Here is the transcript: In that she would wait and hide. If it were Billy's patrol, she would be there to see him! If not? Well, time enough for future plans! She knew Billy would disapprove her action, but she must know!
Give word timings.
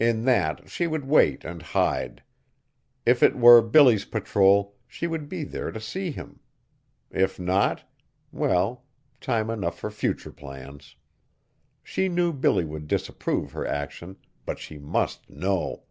In 0.00 0.24
that 0.24 0.68
she 0.68 0.88
would 0.88 1.04
wait 1.04 1.44
and 1.44 1.62
hide. 1.62 2.24
If 3.06 3.22
it 3.22 3.36
were 3.38 3.62
Billy's 3.62 4.04
patrol, 4.04 4.74
she 4.88 5.06
would 5.06 5.28
be 5.28 5.44
there 5.44 5.70
to 5.70 5.78
see 5.78 6.10
him! 6.10 6.40
If 7.12 7.38
not? 7.38 7.84
Well, 8.32 8.84
time 9.20 9.48
enough 9.48 9.78
for 9.78 9.92
future 9.92 10.32
plans! 10.32 10.96
She 11.84 12.08
knew 12.08 12.32
Billy 12.32 12.64
would 12.64 12.88
disapprove 12.88 13.52
her 13.52 13.64
action, 13.64 14.16
but 14.44 14.58
she 14.58 14.76
must 14.76 15.30
know! 15.30 15.84